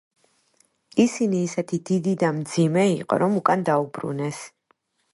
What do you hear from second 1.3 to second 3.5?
ისეთი დიდი და მძიმე იყო, რომ